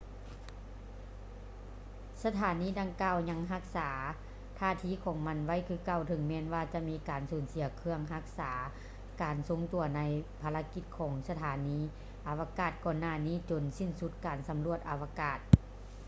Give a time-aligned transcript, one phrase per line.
[2.23, 3.89] ສະຖານີດັ່ງກ່າວຍັງຮັກສາ
[4.59, 8.51] ທ່າທີຂອງມັນໄວ້ຄືເກົ່າ ເຖິງແມ່ນວ່າຈະມີການສູນເສຍເຄື່ອງຮັກສາ
[9.21, 10.01] ການຊົງຕົວໃນ
[10.41, 11.77] ພາລະກິດຂອງສະຖານີ
[12.27, 15.39] ອາວະກາດກ່ອນຫນ້ານີ້ຈົນສິ້ນສຸດການສຳຫຼວດອາວະກາດ